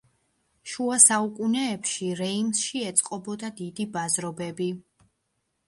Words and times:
შუა 0.69 0.95
საუკუნეებში 1.03 2.09
რეიმსში 2.21 2.83
ეწყობოდა 2.93 3.53
დიდი 3.63 3.87
ბაზრობები. 3.99 4.73